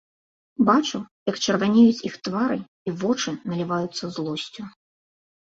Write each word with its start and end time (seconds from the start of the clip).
Бачу, 0.69 1.01
як 1.31 1.37
чырванеюць 1.45 2.01
іх 2.11 2.15
твары 2.29 2.57
і 2.87 2.97
вочы 3.05 3.37
наліваюцца 3.53 4.11
злосцю. 4.17 4.63